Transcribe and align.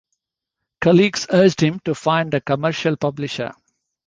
Colleagues 0.79 1.27
urged 1.29 1.61
him 1.61 1.79
to 1.81 1.93
find 1.93 2.33
a 2.33 2.41
commercial 2.41 2.95
publisher. 2.97 3.51